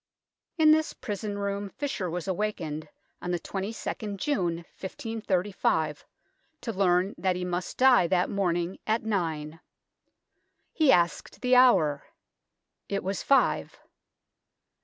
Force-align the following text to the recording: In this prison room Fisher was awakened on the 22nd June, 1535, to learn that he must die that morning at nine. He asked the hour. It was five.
In 0.57 0.71
this 0.71 0.93
prison 0.93 1.37
room 1.37 1.69
Fisher 1.69 2.09
was 2.09 2.27
awakened 2.27 2.89
on 3.21 3.29
the 3.29 3.39
22nd 3.39 4.17
June, 4.17 4.55
1535, 4.73 6.05
to 6.61 6.73
learn 6.73 7.13
that 7.19 7.35
he 7.35 7.45
must 7.45 7.77
die 7.77 8.07
that 8.07 8.27
morning 8.27 8.79
at 8.87 9.03
nine. 9.03 9.59
He 10.73 10.91
asked 10.91 11.41
the 11.41 11.55
hour. 11.55 12.03
It 12.89 13.03
was 13.03 13.21
five. 13.21 13.79